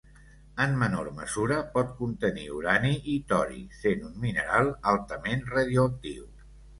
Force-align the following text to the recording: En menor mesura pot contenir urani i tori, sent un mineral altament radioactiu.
En 0.63 0.71
menor 0.83 1.09
mesura 1.17 1.57
pot 1.75 1.91
contenir 1.99 2.45
urani 2.59 2.93
i 3.15 3.17
tori, 3.33 3.59
sent 3.81 4.01
un 4.07 4.15
mineral 4.23 4.73
altament 4.93 5.45
radioactiu. 5.57 6.27